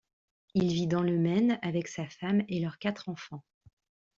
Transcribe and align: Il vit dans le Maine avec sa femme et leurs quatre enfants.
Il 0.55 0.69
vit 0.73 0.87
dans 0.87 1.03
le 1.03 1.15
Maine 1.19 1.59
avec 1.61 1.87
sa 1.87 2.07
femme 2.07 2.41
et 2.47 2.59
leurs 2.59 2.79
quatre 2.79 3.07
enfants. 3.07 3.43